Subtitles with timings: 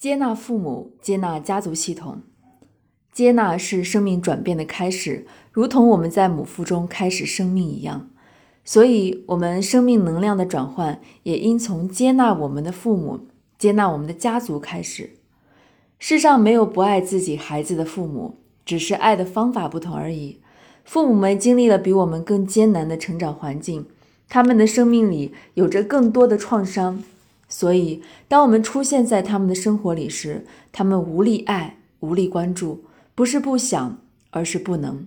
[0.00, 2.22] 接纳父母，接纳家族系统，
[3.12, 8.08] 接纳是生命转变的开始，如同我们在母腹中开始生命一样。
[8.64, 13.26] 所以，我们生命能量的转换也应从接纳我们的父母、
[13.58, 15.10] 接纳我们的家族开始。
[15.98, 20.40] 世上没有不爱自己孩子的父母，只是爱的方法不同而已。
[20.82, 23.84] 父母们经历了比我们更艰难的成长环境，
[24.30, 27.04] 他们的生命里有着更多的创伤。
[27.52, 32.84] 所以，当我们出现在他们的生活里时，他们无力爱、无力关注，
[33.16, 33.98] 不是不想，
[34.30, 35.04] 而是不能。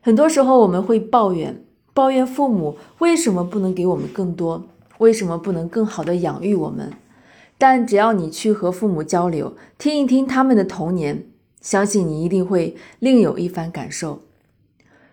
[0.00, 4.64] 很多时候，我们会抱怨，抱怨父母为什么不能给我们更多，
[4.96, 6.90] 为什么不能更好的养育我们。
[7.58, 11.26] 但只要你去和父母交流，听一听他们的童年，
[11.60, 14.22] 相信你一定会另有一番感受。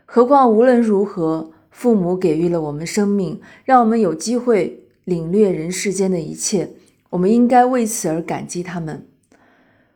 [0.05, 4.85] 何况，无论如何，父母给予了我们生命，让我们有机会。
[5.09, 6.69] 领略人世间的一切，
[7.09, 9.07] 我们应该为此而感激他们。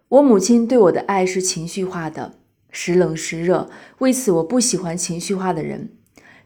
[0.10, 2.34] 我母亲对我的爱是情绪化的，
[2.72, 5.92] 时冷时热，为此我不喜欢情绪化的人。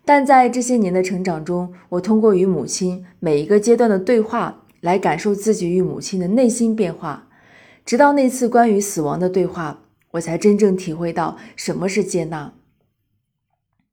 [0.06, 7.28] 但在这些年的成长中，我通过与母亲每一个阶段的对话，来感受自己与母亲的内心变化。
[7.86, 12.54] 直到那次关于死亡的对话，我才真正体会到什么是接纳。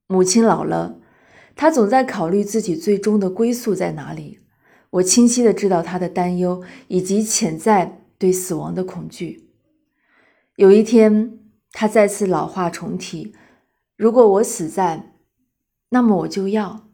[0.07, 0.99] 母亲老了，
[1.55, 4.39] 她总在考虑自己最终的归宿在哪里。
[4.95, 9.49] 我清晰的知道他的担忧以及潜在对死亡的恐惧。
[10.55, 11.37] 有一天，
[11.71, 13.33] 他再次老话重提
[13.97, 15.11] ：“如果我死在，
[15.89, 16.87] 那么我就要，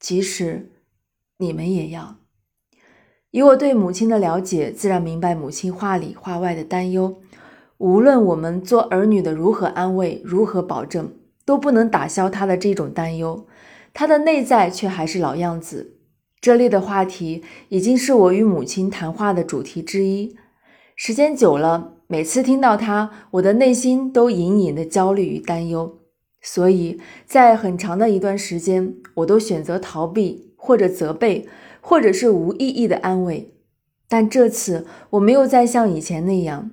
[0.00, 0.72] 即使
[1.38, 2.16] 你们也要。”
[3.30, 7.20] 以我对母亲的了解，自然明白母亲话里话外的担忧。
[7.78, 11.14] 无论我们做儿女的如何安慰、如何保证，
[11.44, 13.46] 都不能打消他的这种担忧。
[13.94, 15.99] 他的内在却还是老样子。
[16.40, 20.36] 这类的话题已经是我与母亲谈话的主题之一。
[20.96, 25.98] 时间久了，每次听到她，我的内心都隐隐的焦虑与担忧。
[26.40, 31.46] 所以在很长的一段时间，我都选择逃避，或者责备，
[31.82, 33.54] 或者是无意义的安慰。
[34.08, 36.70] 但这次我没有再像以前那样。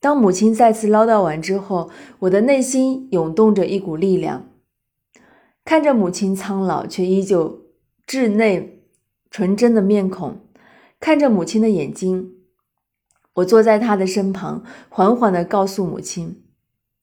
[0.00, 1.90] 当母亲再次唠叨完之后，
[2.20, 4.48] 我的内心涌动着一股力量。
[5.62, 7.66] 看着母亲苍老却依旧
[8.06, 8.79] 稚嫩。
[9.30, 10.40] 纯真的面孔，
[10.98, 12.32] 看着母亲的眼睛，
[13.34, 16.42] 我坐在她的身旁，缓缓地告诉母亲，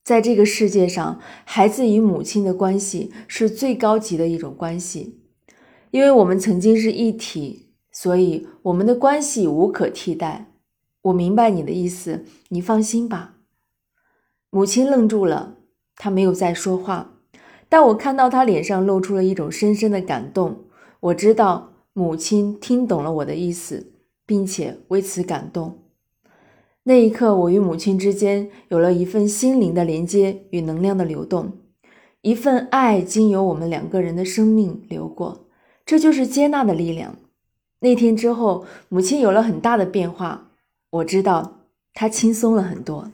[0.04, 5.22] 在这个世界上，孩子与母亲的关系是最高级的一种关系，
[5.92, 10.52] 因为我们曾经是一体，所以我们的关系无可替代。
[11.04, 13.36] 我明白你的意思，你放心吧。
[14.50, 15.56] 母亲愣住了，
[15.96, 17.14] 她没有再说话，
[17.70, 20.66] 但我看到她脸上露出了一种深深的感动。
[21.00, 21.76] 我知道。
[21.98, 23.92] 母亲听懂了我的意思，
[24.24, 25.80] 并且为此感动。
[26.84, 31.54] 那一刻，我与母亲之间有了一份心灵的连接与能量的流动，
[32.22, 35.48] 一份爱经由我们两个人的生命流过。
[35.88, 37.16] 这就是接纳的力量。
[37.80, 40.52] 那天之后，母亲有了很大的变化，
[40.92, 41.62] 我知道
[41.96, 43.12] 她轻松了很多。